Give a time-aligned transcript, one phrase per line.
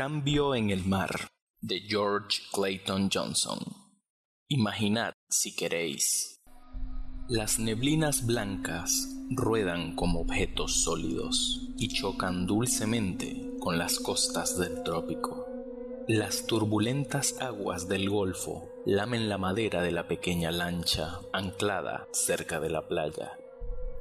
[0.00, 1.28] Cambio en el mar
[1.60, 3.58] de George Clayton Johnson.
[4.48, 6.40] Imaginad si queréis.
[7.28, 15.46] Las neblinas blancas ruedan como objetos sólidos y chocan dulcemente con las costas del trópico.
[16.08, 22.70] Las turbulentas aguas del Golfo lamen la madera de la pequeña lancha anclada cerca de
[22.70, 23.32] la playa.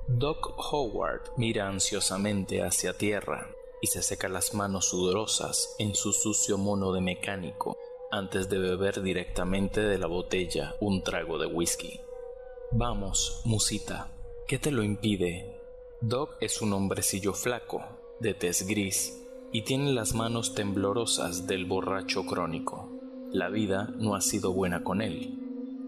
[0.07, 3.49] Doc Howard mira ansiosamente hacia tierra
[3.81, 7.77] y se seca las manos sudorosas en su sucio mono de mecánico
[8.11, 11.99] antes de beber directamente de la botella un trago de whisky.
[12.71, 14.11] Vamos, musita,
[14.47, 15.61] ¿qué te lo impide?
[16.01, 17.83] Doc es un hombrecillo flaco,
[18.19, 22.89] de tez gris, y tiene las manos temblorosas del borracho crónico.
[23.31, 25.35] La vida no ha sido buena con él.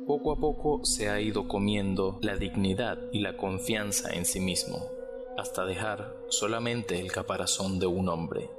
[0.05, 5.00] Poco a poco se ha ido comiendo la dignidad y la confianza en sí mismo
[5.37, 8.49] hasta dejar solamente el caparazón de un hombre.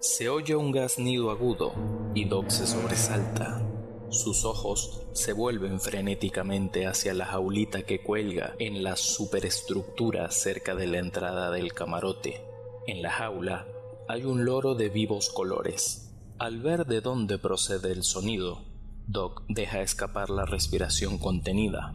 [0.00, 1.72] Se oye un graznido agudo
[2.14, 3.62] y Doc se sobresalta.
[4.10, 10.86] Sus ojos se vuelven frenéticamente hacia la jaulita que cuelga en la superestructura cerca de
[10.86, 12.44] la entrada del camarote.
[12.86, 13.66] En la jaula
[14.06, 16.12] hay un loro de vivos colores.
[16.38, 18.60] Al ver de dónde procede el sonido,
[19.06, 21.94] Doc deja escapar la respiración contenida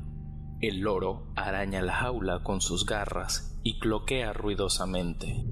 [0.62, 5.46] el loro araña la jaula con sus garras y cloquea ruidosamente.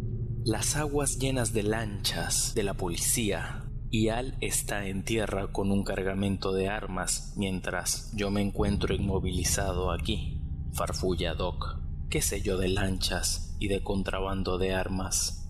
[0.45, 5.83] Las aguas llenas de lanchas de la policía y Al está en tierra con un
[5.83, 10.41] cargamento de armas mientras yo me encuentro inmovilizado aquí.
[10.73, 11.79] Farfulla Doc.
[12.09, 15.49] ¿Qué sé yo de lanchas y de contrabando de armas?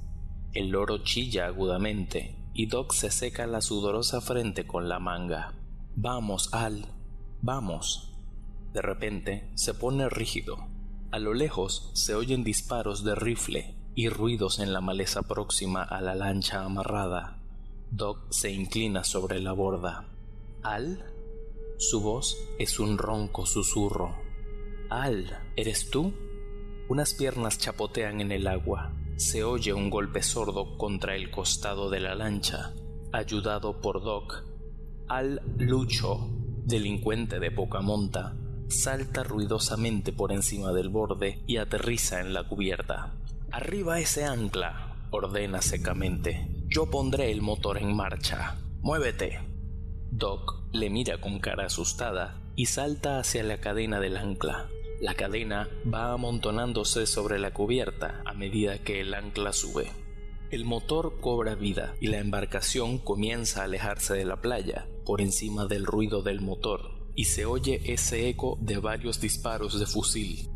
[0.53, 5.53] El loro chilla agudamente y Doc se seca la sudorosa frente con la manga.
[5.95, 6.85] Vamos, Al,
[7.41, 8.15] vamos.
[8.73, 10.57] De repente se pone rígido.
[11.09, 16.01] A lo lejos se oyen disparos de rifle y ruidos en la maleza próxima a
[16.01, 17.41] la lancha amarrada.
[17.91, 20.09] Doc se inclina sobre la borda.
[20.63, 21.05] ¿Al?
[21.77, 24.17] Su voz es un ronco susurro.
[24.89, 26.13] Al, ¿eres tú?
[26.89, 28.91] Unas piernas chapotean en el agua.
[29.15, 32.73] Se oye un golpe sordo contra el costado de la lancha,
[33.13, 34.43] ayudado por Doc.
[35.07, 36.29] Al Lucho,
[36.65, 38.35] delincuente de poca monta,
[38.69, 43.13] salta ruidosamente por encima del borde y aterriza en la cubierta.
[43.51, 46.47] Arriba ese ancla, ordena secamente.
[46.67, 48.57] Yo pondré el motor en marcha.
[48.81, 49.39] Muévete.
[50.11, 54.67] Doc le mira con cara asustada y salta hacia la cadena del ancla.
[54.99, 59.91] La cadena va amontonándose sobre la cubierta a medida que el ancla sube.
[60.49, 65.65] El motor cobra vida y la embarcación comienza a alejarse de la playa por encima
[65.65, 70.47] del ruido del motor y se oye ese eco de varios disparos de fusil.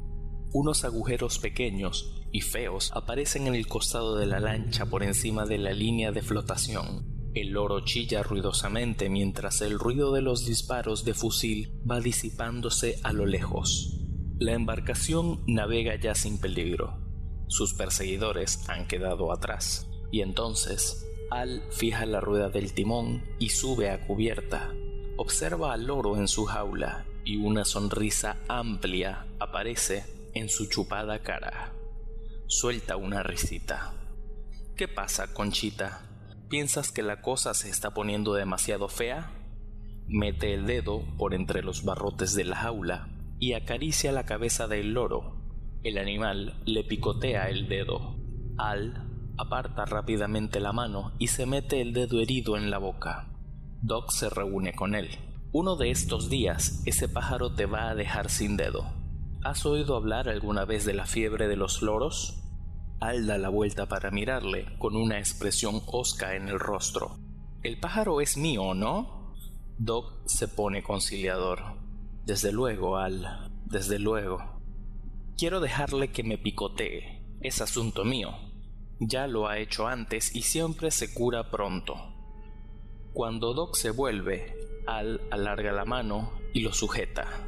[0.53, 5.57] Unos agujeros pequeños y feos aparecen en el costado de la lancha por encima de
[5.57, 7.31] la línea de flotación.
[7.33, 13.11] El loro chilla ruidosamente mientras el ruido de los disparos de fusil va disipándose a
[13.11, 13.97] lo lejos.
[14.37, 16.99] La embarcación navega ya sin peligro.
[17.47, 19.87] Sus perseguidores han quedado atrás.
[20.11, 24.73] Y entonces, Al fija la rueda del timón y sube a cubierta,
[25.23, 31.73] Observa al loro en su jaula y una sonrisa amplia aparece en su chupada cara.
[32.47, 33.93] Suelta una risita.
[34.75, 36.01] ¿Qué pasa, Conchita?
[36.49, 39.31] ¿Piensas que la cosa se está poniendo demasiado fea?
[40.07, 44.93] Mete el dedo por entre los barrotes de la jaula y acaricia la cabeza del
[44.93, 45.35] loro.
[45.83, 48.15] El animal le picotea el dedo.
[48.57, 53.27] Al aparta rápidamente la mano y se mete el dedo herido en la boca.
[53.83, 55.09] Doc se reúne con él.
[55.51, 58.85] Uno de estos días ese pájaro te va a dejar sin dedo.
[59.43, 62.43] ¿Has oído hablar alguna vez de la fiebre de los loros?
[62.99, 67.17] Al da la vuelta para mirarle, con una expresión hosca en el rostro.
[67.63, 69.33] El pájaro es mío, ¿no?
[69.79, 71.59] Doc se pone conciliador.
[72.23, 74.61] Desde luego, Al, desde luego.
[75.35, 77.25] Quiero dejarle que me picotee.
[77.41, 78.29] Es asunto mío.
[78.99, 82.10] Ya lo ha hecho antes y siempre se cura pronto.
[83.13, 84.55] Cuando Doc se vuelve,
[84.87, 87.47] Al alarga la mano y lo sujeta.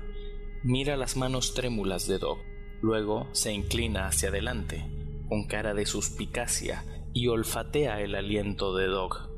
[0.61, 2.39] Mira las manos trémulas de Doc,
[2.81, 4.85] luego se inclina hacia adelante,
[5.29, 9.29] con cara de suspicacia, y olfatea el aliento de Doc.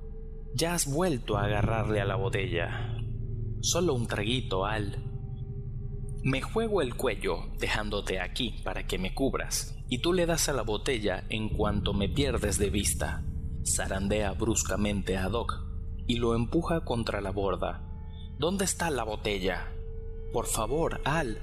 [0.53, 2.97] Ya has vuelto a agarrarle a la botella.
[3.61, 5.03] Solo un traguito, Al.
[6.23, 10.53] Me juego el cuello dejándote aquí para que me cubras, y tú le das a
[10.53, 13.23] la botella en cuanto me pierdes de vista.
[13.65, 15.64] Zarandea bruscamente a Doc,
[16.07, 17.81] y lo empuja contra la borda.
[18.37, 19.71] ¿Dónde está la botella?
[20.33, 21.39] Por favor, Al.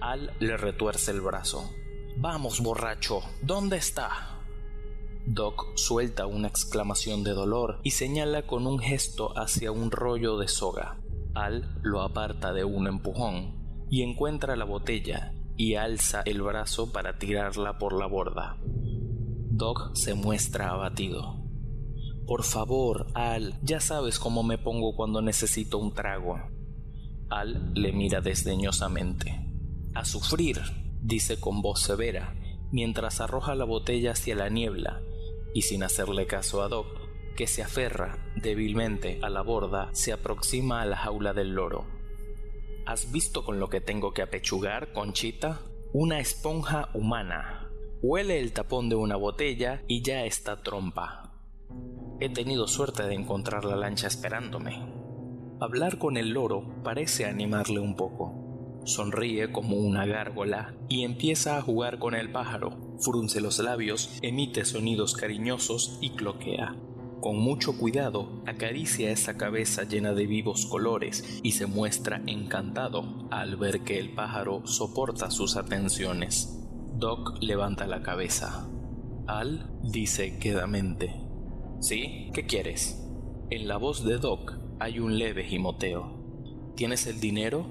[0.00, 1.68] Al le retuerce el brazo.
[2.16, 4.38] Vamos, borracho, ¿dónde está?
[5.26, 10.48] Doc suelta una exclamación de dolor y señala con un gesto hacia un rollo de
[10.48, 10.98] soga.
[11.34, 17.18] Al lo aparta de un empujón y encuentra la botella y alza el brazo para
[17.18, 18.56] tirarla por la borda.
[18.64, 21.37] Doc se muestra abatido.
[22.28, 26.38] Por favor, Al, ya sabes cómo me pongo cuando necesito un trago.
[27.30, 29.46] Al le mira desdeñosamente.
[29.94, 30.60] A sufrir,
[31.00, 32.34] dice con voz severa,
[32.70, 35.00] mientras arroja la botella hacia la niebla,
[35.54, 36.86] y sin hacerle caso a Doc,
[37.34, 41.86] que se aferra débilmente a la borda, se aproxima a la jaula del loro.
[42.84, 45.62] ¿Has visto con lo que tengo que apechugar, Conchita?
[45.94, 47.70] Una esponja humana.
[48.02, 51.27] Huele el tapón de una botella y ya está trompa.
[52.20, 54.82] He tenido suerte de encontrar la lancha esperándome.
[55.60, 58.80] Hablar con el loro parece animarle un poco.
[58.84, 62.96] Sonríe como una gárgola y empieza a jugar con el pájaro.
[62.98, 66.74] Frunce los labios, emite sonidos cariñosos y cloquea.
[67.20, 73.56] Con mucho cuidado acaricia esa cabeza llena de vivos colores y se muestra encantado al
[73.56, 76.56] ver que el pájaro soporta sus atenciones.
[76.96, 78.68] Doc levanta la cabeza.
[79.26, 81.27] Al dice quedamente.
[81.80, 82.30] ¿Sí?
[82.34, 83.04] ¿Qué quieres?
[83.50, 86.72] En la voz de Doc hay un leve gimoteo.
[86.74, 87.66] ¿Tienes el dinero?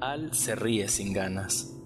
[0.00, 1.76] Al se ríe sin ganas.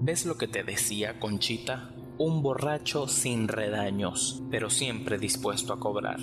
[0.00, 1.94] ¿Ves lo que te decía, Conchita?
[2.16, 6.20] Un borracho sin redaños, pero siempre dispuesto a cobrar.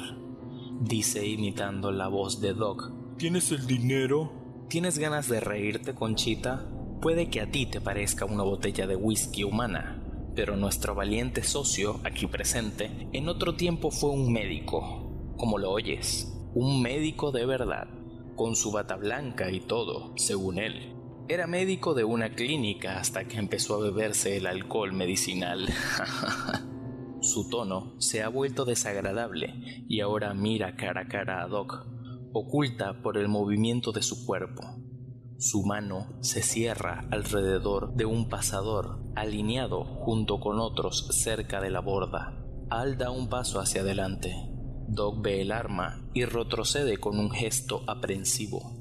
[0.79, 2.91] Dice imitando la voz de Doc.
[3.17, 4.31] ¿Tienes el dinero?
[4.69, 6.65] ¿Tienes ganas de reírte, Conchita?
[7.01, 9.96] Puede que a ti te parezca una botella de whisky humana,
[10.37, 16.31] pero nuestro valiente socio, aquí presente, en otro tiempo fue un médico, como lo oyes,
[16.53, 17.87] un médico de verdad,
[18.35, 20.93] con su bata blanca y todo, según él.
[21.27, 25.67] Era médico de una clínica hasta que empezó a beberse el alcohol medicinal.
[27.19, 31.87] Su tono se ha vuelto desagradable y ahora mira cara a cara a Doc,
[32.31, 34.61] oculta por el movimiento de su cuerpo.
[35.39, 41.79] Su mano se cierra alrededor de un pasador alineado junto con otros cerca de la
[41.79, 42.43] borda.
[42.71, 44.33] Al da un paso hacia adelante.
[44.87, 48.77] Doc ve el arma y retrocede con un gesto aprensivo.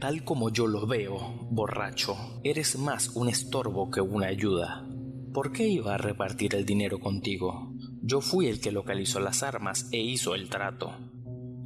[0.00, 4.84] Tal como yo lo veo, borracho, eres más un estorbo que una ayuda.
[5.32, 7.72] ¿Por qué iba a repartir el dinero contigo?
[8.02, 10.90] Yo fui el que localizó las armas e hizo el trato.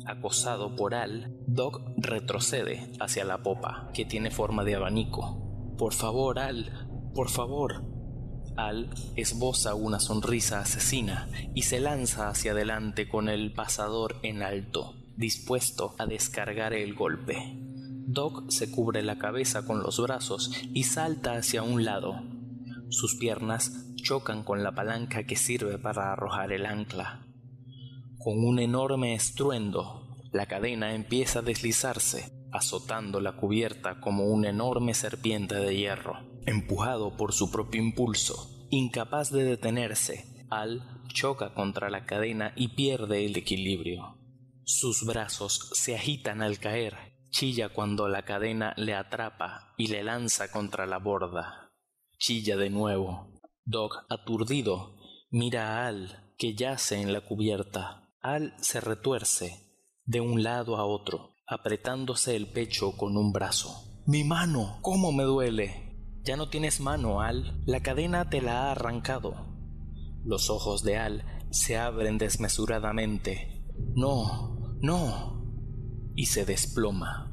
[0.08, 5.74] Acosado por Al, Doc retrocede hacia la popa, que tiene forma de abanico.
[5.76, 7.84] Por favor, Al, por favor.
[8.56, 14.94] Al esboza una sonrisa asesina y se lanza hacia adelante con el pasador en alto,
[15.14, 17.36] dispuesto a descargar el golpe.
[18.06, 22.14] Doc se cubre la cabeza con los brazos y salta hacia un lado.
[22.88, 27.27] Sus piernas chocan con la palanca que sirve para arrojar el ancla.
[28.18, 34.94] Con un enorme estruendo, la cadena empieza a deslizarse, azotando la cubierta como una enorme
[34.94, 36.14] serpiente de hierro.
[36.46, 43.24] Empujado por su propio impulso, incapaz de detenerse, Al choca contra la cadena y pierde
[43.24, 44.18] el equilibrio.
[44.64, 50.50] Sus brazos se agitan al caer Chilla cuando la cadena le atrapa y le lanza
[50.50, 51.72] contra la borda.
[52.18, 53.40] Chilla de nuevo.
[53.64, 54.96] Doc, aturdido,
[55.30, 58.07] mira a Al, que yace en la cubierta.
[58.20, 59.52] Al se retuerce
[60.04, 64.02] de un lado a otro, apretándose el pecho con un brazo.
[64.06, 65.96] Mi mano, ¿cómo me duele?
[66.24, 67.62] Ya no tienes mano, Al.
[67.66, 69.34] La cadena te la ha arrancado.
[70.24, 73.64] Los ojos de Al se abren desmesuradamente.
[73.94, 75.38] No, no
[76.18, 77.32] y se desploma.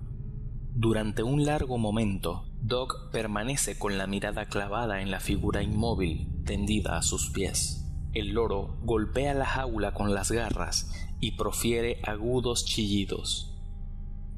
[0.76, 6.96] Durante un largo momento, Doc permanece con la mirada clavada en la figura inmóvil tendida
[6.96, 7.85] a sus pies.
[8.16, 13.54] El loro golpea la jaula con las garras y profiere agudos chillidos.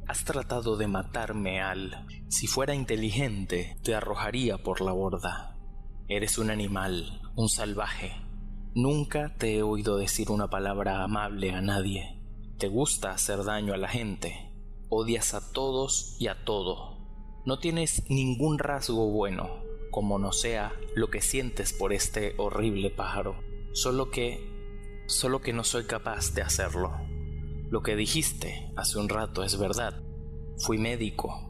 [0.07, 2.07] Has tratado de matarme, Al.
[2.27, 5.55] Si fuera inteligente, te arrojaría por la borda.
[6.07, 8.13] Eres un animal, un salvaje.
[8.73, 12.19] Nunca te he oído decir una palabra amable a nadie.
[12.57, 14.55] Te gusta hacer daño a la gente.
[14.89, 16.97] Odias a todos y a todo.
[17.45, 23.46] No tienes ningún rasgo bueno, como no sea lo que sientes por este horrible pájaro.
[23.73, 24.39] Solo que...
[25.07, 26.91] solo que no soy capaz de hacerlo.
[27.69, 30.01] Lo que dijiste hace un rato es verdad.
[30.57, 31.47] Fui médico.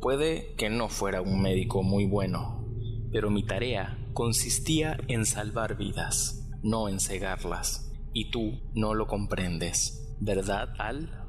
[0.00, 2.64] Puede que no fuera un médico muy bueno,
[3.12, 10.14] pero mi tarea consistía en salvar vidas, no en cegarlas, y tú no lo comprendes.
[10.20, 11.26] ¿Verdad, Al?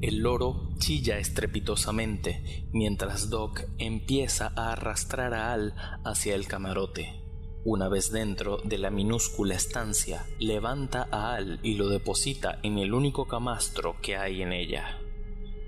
[0.00, 7.19] El loro chilla estrepitosamente mientras Doc empieza a arrastrar a Al hacia el camarote.
[7.64, 12.94] Una vez dentro de la minúscula estancia, levanta a Al y lo deposita en el
[12.94, 14.98] único camastro que hay en ella.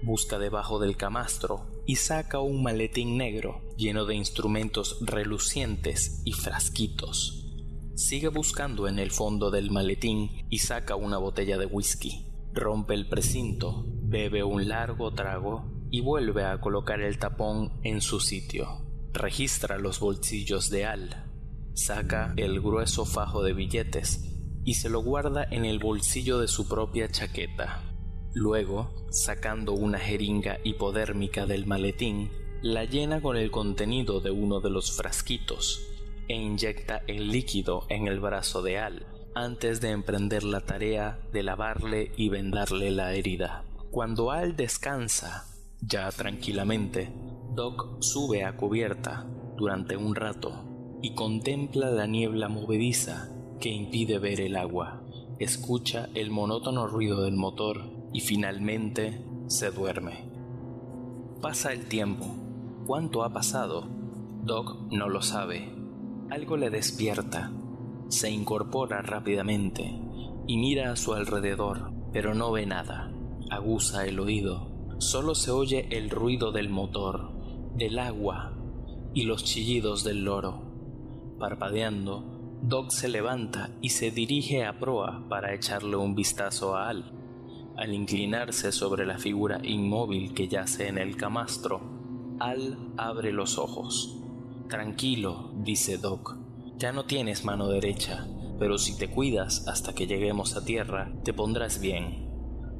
[0.02, 7.44] Busca debajo del camastro y saca un maletín negro lleno de instrumentos relucientes y frasquitos.
[7.94, 12.26] Sigue buscando en el fondo del maletín y saca una botella de whisky.
[12.54, 18.18] Rompe el precinto, bebe un largo trago y vuelve a colocar el tapón en su
[18.18, 18.86] sitio.
[19.12, 21.31] Registra los bolsillos de Al.
[21.74, 24.28] Saca el grueso fajo de billetes
[24.64, 27.82] y se lo guarda en el bolsillo de su propia chaqueta.
[28.34, 34.70] Luego, sacando una jeringa hipodérmica del maletín, la llena con el contenido de uno de
[34.70, 35.82] los frasquitos
[36.28, 41.42] e inyecta el líquido en el brazo de Al antes de emprender la tarea de
[41.42, 43.64] lavarle y vendarle la herida.
[43.90, 45.46] Cuando Al descansa,
[45.80, 47.10] ya tranquilamente,
[47.54, 49.26] Doc sube a cubierta
[49.56, 50.71] durante un rato
[51.02, 53.28] y contempla la niebla movediza
[53.60, 55.02] que impide ver el agua.
[55.40, 57.82] Escucha el monótono ruido del motor
[58.12, 60.24] y finalmente se duerme.
[61.40, 62.26] Pasa el tiempo.
[62.86, 63.88] ¿Cuánto ha pasado?
[64.44, 65.74] Doc no lo sabe.
[66.30, 67.50] Algo le despierta.
[68.08, 70.00] Se incorpora rápidamente
[70.46, 73.12] y mira a su alrededor, pero no ve nada.
[73.50, 74.70] Aguza el oído.
[74.98, 77.32] Solo se oye el ruido del motor,
[77.74, 78.56] del agua
[79.14, 80.71] y los chillidos del loro.
[81.42, 87.10] Parpadeando, Doc se levanta y se dirige a proa para echarle un vistazo a Al.
[87.76, 91.80] Al inclinarse sobre la figura inmóvil que yace en el camastro,
[92.38, 94.22] Al abre los ojos.
[94.68, 96.38] Tranquilo, dice Doc,
[96.76, 98.24] ya no tienes mano derecha,
[98.60, 102.30] pero si te cuidas hasta que lleguemos a tierra, te pondrás bien.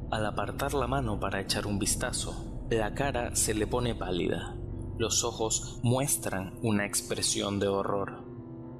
[0.09, 4.55] Al apartar la mano para echar un vistazo, la cara se le pone pálida.
[4.97, 8.32] Los ojos muestran una expresión de horror.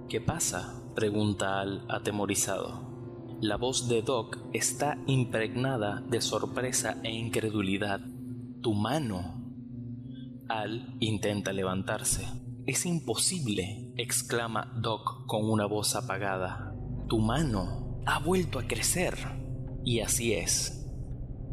[0.10, 0.82] ¿Qué pasa?
[0.96, 2.94] pregunta Al atemorizado.
[3.42, 8.00] La voz de Doc está impregnada de sorpresa e incredulidad.
[8.62, 9.42] Tu mano.
[10.48, 12.26] Al intenta levantarse.
[12.66, 16.74] Es imposible, exclama Doc con una voz apagada.
[17.10, 19.16] Tu mano ha vuelto a crecer.
[19.84, 20.83] Y así es.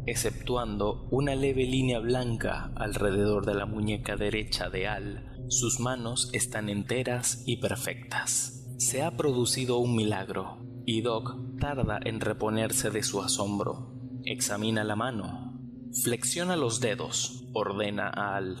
[0.05, 6.69] Exceptuando una leve línea blanca alrededor de la muñeca derecha de Al, sus manos están
[6.69, 8.67] enteras y perfectas.
[8.77, 13.93] Se ha producido un milagro y Doc tarda en reponerse de su asombro.
[14.25, 15.59] Examina la mano.
[16.03, 18.57] Flexiona los dedos, ordena a Al.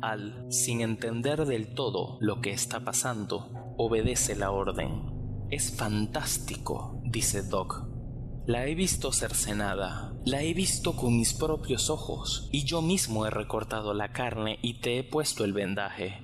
[0.00, 5.46] Al, sin entender del todo lo que está pasando, obedece la orden.
[5.50, 7.93] Es fantástico, dice Doc.
[8.46, 13.30] La he visto cercenada, la he visto con mis propios ojos, y yo mismo he
[13.30, 16.20] recortado la carne y te he puesto el vendaje.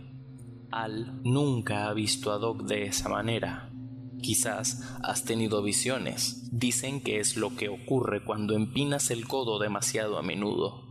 [0.70, 3.72] Al nunca ha visto a Doc de esa manera.
[4.20, 6.50] Quizás has tenido visiones.
[6.52, 10.84] Dicen que es lo que ocurre cuando empinas el codo demasiado a menudo.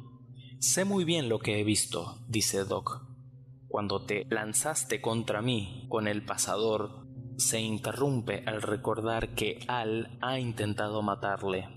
[0.57, 3.05] Sé muy bien lo que he visto, dice Doc.
[3.67, 7.07] Cuando te lanzaste contra mí con el pasador,
[7.39, 11.67] se interrumpe al recordar que Al ha intentado matarle.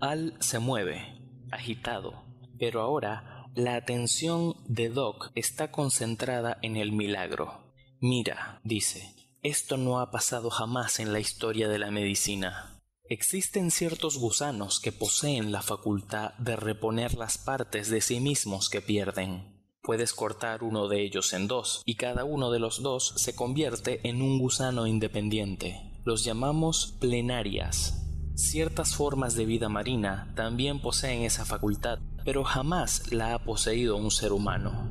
[0.00, 2.24] Al se mueve, agitado,
[2.58, 7.72] pero ahora la atención de Doc está concentrada en el milagro.
[8.00, 12.80] Mira, dice, esto no ha pasado jamás en la historia de la medicina.
[13.04, 18.80] Existen ciertos gusanos que poseen la facultad de reponer las partes de sí mismos que
[18.80, 19.51] pierden.
[19.84, 23.98] Puedes cortar uno de ellos en dos, y cada uno de los dos se convierte
[24.08, 25.90] en un gusano independiente.
[26.04, 28.06] Los llamamos plenarias.
[28.36, 34.12] Ciertas formas de vida marina también poseen esa facultad, pero jamás la ha poseído un
[34.12, 34.88] ser humano.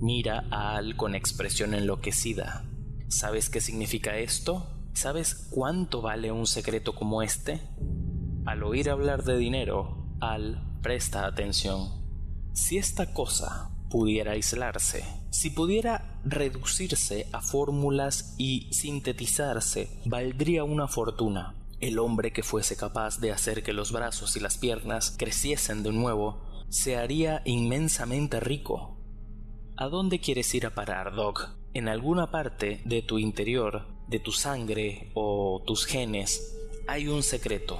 [0.00, 2.64] Mira a Al con expresión enloquecida.
[3.06, 4.66] ¿Sabes qué significa esto?
[4.94, 7.60] ¿Sabes cuánto vale un secreto como este?
[8.46, 12.02] Al oír hablar de dinero, Al presta atención.
[12.52, 21.54] Si esta cosa pudiera aislarse, si pudiera reducirse a fórmulas y sintetizarse, valdría una fortuna.
[21.78, 25.92] El hombre que fuese capaz de hacer que los brazos y las piernas creciesen de
[25.92, 28.98] nuevo, se haría inmensamente rico.
[29.76, 31.54] ¿A dónde quieres ir a parar, Doc?
[31.72, 36.56] en alguna parte de tu interior, de tu sangre o tus genes,
[36.88, 37.78] hay un secreto.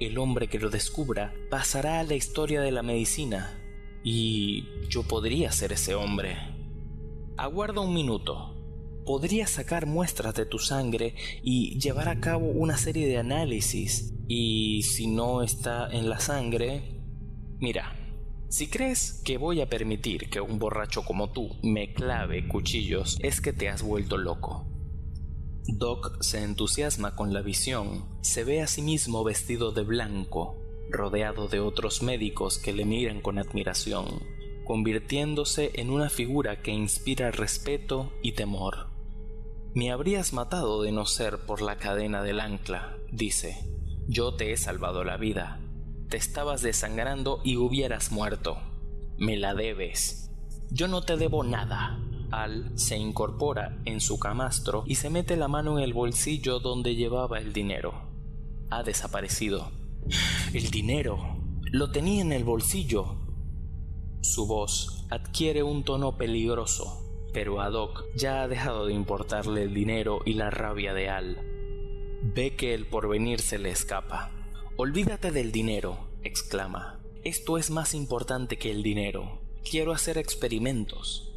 [0.00, 3.61] El hombre que lo descubra pasará a la historia de la medicina.
[4.02, 6.36] Y yo podría ser ese hombre.
[7.36, 8.56] Aguarda un minuto.
[9.04, 14.14] Podría sacar muestras de tu sangre y llevar a cabo una serie de análisis.
[14.28, 17.00] Y si no está en la sangre...
[17.58, 17.96] Mira,
[18.48, 23.40] si crees que voy a permitir que un borracho como tú me clave cuchillos, es
[23.40, 24.66] que te has vuelto loco.
[25.64, 30.61] Doc se entusiasma con la visión, se ve a sí mismo vestido de blanco,
[30.92, 34.06] rodeado de otros médicos que le miran con admiración,
[34.64, 38.92] convirtiéndose en una figura que inspira respeto y temor.
[39.74, 43.56] Me habrías matado de no ser por la cadena del ancla, dice.
[44.06, 45.60] Yo te he salvado la vida.
[46.10, 48.58] Te estabas desangrando y hubieras muerto.
[49.16, 50.30] Me la debes.
[50.70, 51.98] Yo no te debo nada.
[52.30, 56.94] Al se incorpora en su camastro y se mete la mano en el bolsillo donde
[56.94, 57.94] llevaba el dinero.
[58.70, 59.70] Ha desaparecido.
[60.52, 61.36] El dinero.
[61.70, 63.16] Lo tenía en el bolsillo.
[64.20, 67.02] Su voz adquiere un tono peligroso,
[67.32, 71.38] pero a Doc ya ha dejado de importarle el dinero y la rabia de Al.
[72.22, 74.30] Ve que el porvenir se le escapa.
[74.76, 77.00] Olvídate del dinero, exclama.
[77.24, 79.40] Esto es más importante que el dinero.
[79.68, 81.32] Quiero hacer experimentos.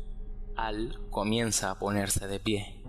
[0.55, 2.81] Al comienza a ponerse de pie.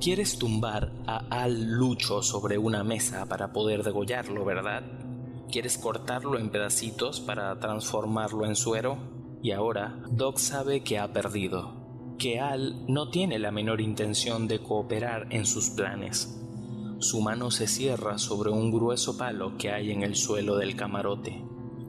[0.00, 5.07] ¿Quieres tumbar a Al Lucho sobre una mesa para poder degollarlo, verdad?
[5.50, 8.98] ¿Quieres cortarlo en pedacitos para transformarlo en suero?
[9.42, 14.58] Y ahora Doc sabe que ha perdido, que Al no tiene la menor intención de
[14.58, 16.38] cooperar en sus planes.
[16.98, 21.42] Su mano se cierra sobre un grueso palo que hay en el suelo del camarote.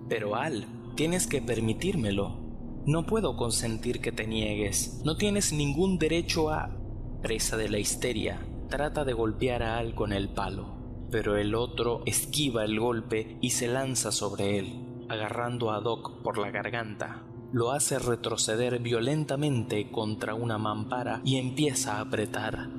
[0.07, 2.37] Pero Al, tienes que permitírmelo.
[2.85, 5.01] No puedo consentir que te niegues.
[5.03, 6.75] No tienes ningún derecho a...
[7.21, 8.39] Presa de la histeria,
[8.69, 10.78] trata de golpear a Al con el palo,
[11.11, 16.37] pero el otro esquiva el golpe y se lanza sobre él, agarrando a Doc por
[16.37, 17.23] la garganta.
[17.51, 22.69] Lo hace retroceder violentamente contra una mampara y empieza a apretar.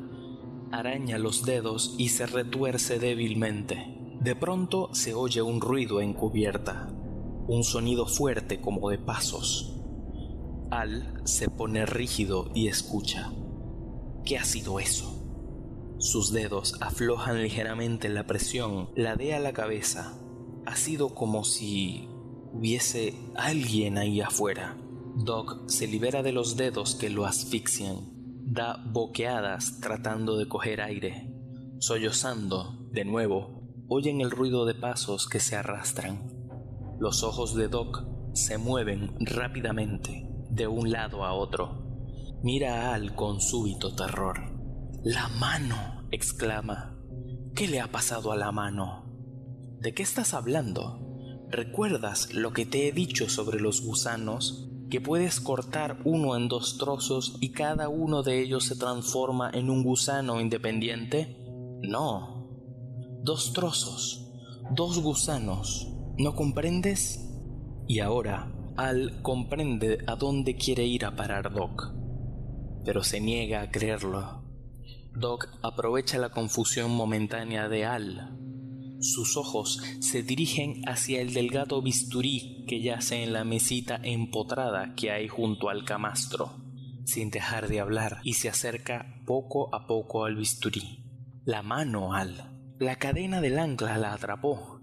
[0.70, 3.96] Araña los dedos y se retuerce débilmente.
[4.20, 6.88] De pronto se oye un ruido encubierta,
[7.48, 9.76] un sonido fuerte como de pasos.
[10.70, 13.32] Al se pone rígido y escucha.
[14.24, 15.19] ¿Qué ha sido eso?
[16.00, 20.14] Sus dedos aflojan ligeramente la presión, ladea la cabeza.
[20.64, 22.08] Ha sido como si
[22.54, 24.78] hubiese alguien ahí afuera.
[25.14, 27.98] Doc se libera de los dedos que lo asfixian.
[28.46, 31.34] Da boqueadas tratando de coger aire.
[31.80, 36.32] Sollozando, de nuevo, oyen el ruido de pasos que se arrastran.
[36.98, 42.40] Los ojos de Doc se mueven rápidamente de un lado a otro.
[42.42, 44.49] Mira a Al con súbito terror.
[45.02, 46.94] La mano, exclama.
[47.54, 49.06] ¿Qué le ha pasado a la mano?
[49.80, 51.00] ¿De qué estás hablando?
[51.48, 54.68] ¿Recuerdas lo que te he dicho sobre los gusanos?
[54.90, 59.70] Que puedes cortar uno en dos trozos y cada uno de ellos se transforma en
[59.70, 61.34] un gusano independiente?
[61.80, 62.50] No.
[63.22, 64.30] Dos trozos,
[64.72, 65.88] dos gusanos.
[66.18, 67.26] ¿No comprendes?
[67.88, 71.90] Y ahora al comprende a dónde quiere ir a parar Doc,
[72.84, 74.49] pero se niega a creerlo.
[75.14, 78.36] Doc aprovecha la confusión momentánea de Al.
[79.00, 85.10] Sus ojos se dirigen hacia el delgado bisturí que yace en la mesita empotrada que
[85.10, 86.52] hay junto al camastro,
[87.04, 91.04] sin dejar de hablar, y se acerca poco a poco al bisturí.
[91.44, 92.58] La mano, Al.
[92.78, 94.80] La cadena del ancla la atrapó.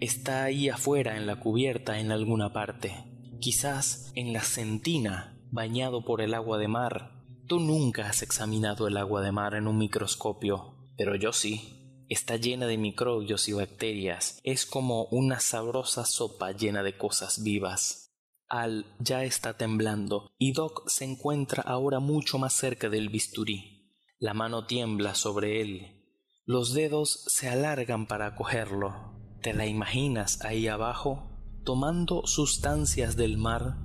[0.00, 6.20] Está ahí afuera en la cubierta en alguna parte quizás en la centina, bañado por
[6.20, 7.19] el agua de mar.
[7.50, 12.04] Tú nunca has examinado el agua de mar en un microscopio, pero yo sí.
[12.08, 14.38] Está llena de microbios y bacterias.
[14.44, 18.12] Es como una sabrosa sopa llena de cosas vivas.
[18.48, 23.96] Al ya está temblando y Doc se encuentra ahora mucho más cerca del bisturí.
[24.20, 26.04] La mano tiembla sobre él.
[26.44, 28.94] Los dedos se alargan para cogerlo.
[29.42, 31.26] ¿Te la imaginas ahí abajo?
[31.64, 33.76] tomando sustancias del mar,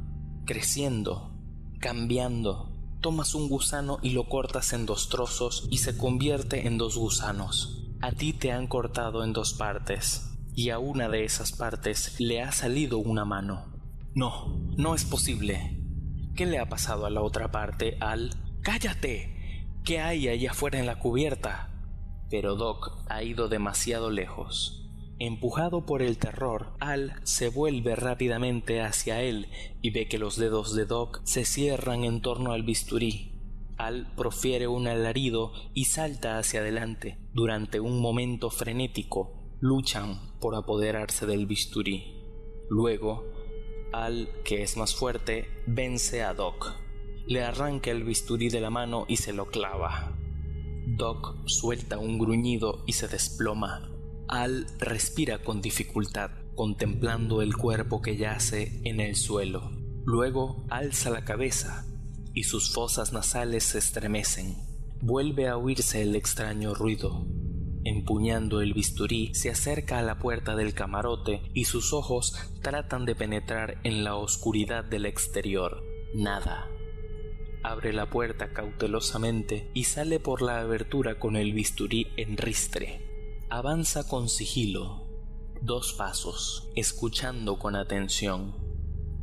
[0.45, 1.33] creciendo,
[1.79, 2.74] cambiando.
[3.05, 7.85] Tomas un gusano y lo cortas en dos trozos y se convierte en dos gusanos.
[8.01, 12.41] A ti te han cortado en dos partes y a una de esas partes le
[12.41, 13.71] ha salido una mano.
[14.15, 15.79] No, no es posible.
[16.35, 18.31] ¿Qué le ha pasado a la otra parte al...
[18.63, 19.67] ¡Cállate!
[19.83, 21.69] ¿Qué hay allá afuera en la cubierta?
[22.31, 24.84] Pero Doc ha ido demasiado lejos.
[25.17, 29.47] Empujado por el terror, Al se vuelve rápidamente hacia él
[29.81, 33.31] y ve que los dedos de Doc se cierran en torno al bisturí.
[33.77, 37.17] Al profiere un alarido y salta hacia adelante.
[37.33, 42.21] Durante un momento frenético, luchan por apoderarse del bisturí.
[42.69, 43.23] Luego,
[43.93, 46.73] Al, que es más fuerte, vence a Doc.
[47.25, 50.17] Le arranca el bisturí de la mano y se lo clava.
[50.87, 53.94] Doc suelta un gruñido y se desploma,
[54.27, 59.71] al respira con dificultad, contemplando el cuerpo que yace en el suelo.
[60.05, 61.85] Luego alza la cabeza
[62.33, 64.55] y sus fosas nasales se estremecen.
[65.01, 67.27] vuelve a oírse el extraño ruido.
[67.83, 73.13] Empuñando el bisturí, se acerca a la puerta del camarote y sus ojos tratan de
[73.13, 75.83] penetrar en la oscuridad del exterior.
[76.15, 76.67] Nada.
[77.61, 83.14] Abre la puerta cautelosamente y sale por la abertura con el bisturí en ristre.
[83.51, 85.07] Avanza con sigilo.
[85.61, 88.55] Dos pasos, escuchando con atención.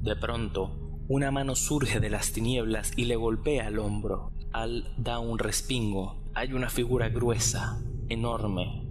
[0.01, 4.31] De pronto, una mano surge de las tinieblas y le golpea el hombro.
[4.53, 6.23] Al da un respingo.
[6.35, 8.87] Hay una figura gruesa, enorme.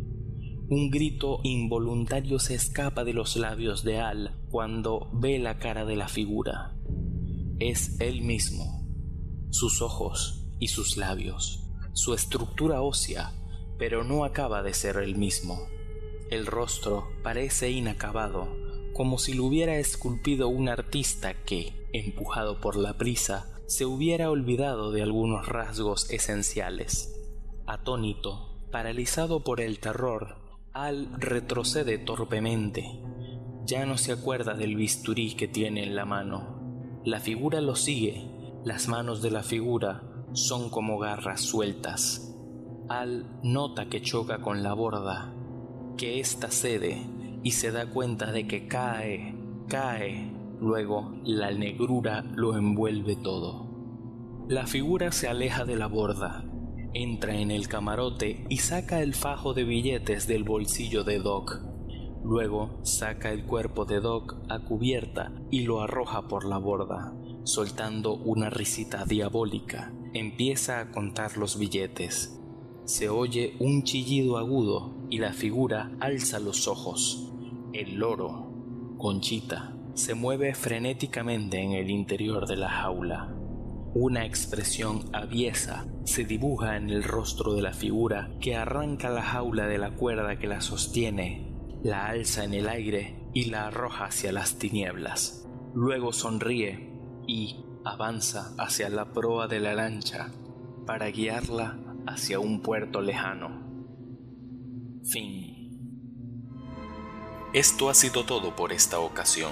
[0.67, 5.95] Un grito involuntario se escapa de los labios de Al cuando ve la cara de
[5.95, 6.75] la figura.
[7.57, 8.85] Es él mismo,
[9.49, 11.63] sus ojos y sus labios,
[11.93, 13.33] su estructura ósea,
[13.81, 15.67] pero no acaba de ser el mismo.
[16.29, 18.47] El rostro parece inacabado,
[18.93, 24.91] como si lo hubiera esculpido un artista que, empujado por la prisa, se hubiera olvidado
[24.91, 27.19] de algunos rasgos esenciales.
[27.65, 30.37] Atónito, Paralizado por el terror,
[30.73, 32.85] Al retrocede torpemente.
[33.65, 37.01] Ya no se acuerda del bisturí que tiene en la mano.
[37.03, 38.29] La figura lo sigue.
[38.63, 42.30] Las manos de la figura son como garras sueltas.
[42.91, 45.33] Al nota que choca con la borda,
[45.97, 47.01] que ésta cede
[47.41, 49.33] y se da cuenta de que cae,
[49.69, 50.29] cae.
[50.59, 54.45] Luego la negrura lo envuelve todo.
[54.49, 56.43] La figura se aleja de la borda,
[56.93, 61.61] Entra en el camarote y saca el fajo de billetes del bolsillo de Doc.
[62.25, 67.13] Luego saca el cuerpo de Doc a cubierta y lo arroja por la borda.
[67.45, 72.40] Soltando una risita diabólica, empieza a contar los billetes.
[72.91, 77.31] Se oye un chillido agudo y la figura alza los ojos.
[77.71, 78.51] El loro,
[78.97, 83.33] Conchita, se mueve frenéticamente en el interior de la jaula.
[83.93, 89.67] Una expresión aviesa se dibuja en el rostro de la figura que arranca la jaula
[89.67, 91.47] de la cuerda que la sostiene,
[91.83, 95.47] la alza en el aire y la arroja hacia las tinieblas.
[95.73, 96.91] Luego sonríe
[97.25, 100.33] y avanza hacia la proa de la lancha
[100.85, 103.61] para guiarla hacia un puerto lejano.
[105.03, 105.69] Fin.
[107.53, 109.51] Esto ha sido todo por esta ocasión.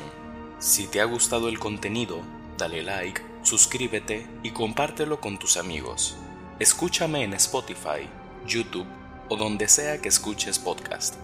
[0.59, 2.21] Si te ha gustado el contenido,
[2.57, 6.15] dale like suscríbete y compártelo con tus amigos.
[6.59, 8.07] Escúchame en Spotify,
[8.45, 8.87] YouTube
[9.29, 11.15] o donde sea que escuches podcast.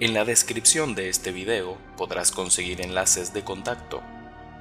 [0.00, 4.02] En la descripción de este video podrás conseguir enlaces de contacto,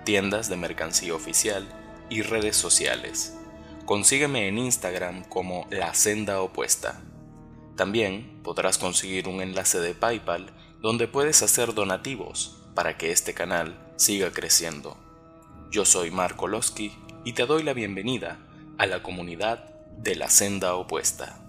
[0.03, 1.67] tiendas de mercancía oficial
[2.09, 3.37] y redes sociales.
[3.87, 6.99] Consígueme en Instagram como La Senda Opuesta.
[7.77, 13.79] También podrás conseguir un enlace de PayPal donde puedes hacer donativos para que este canal
[13.95, 14.97] siga creciendo.
[15.71, 16.91] Yo soy Marco Losky
[17.23, 18.39] y te doy la bienvenida
[18.77, 21.46] a la comunidad de la senda opuesta.